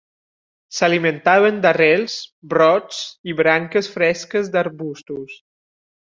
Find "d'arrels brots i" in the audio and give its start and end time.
1.65-3.35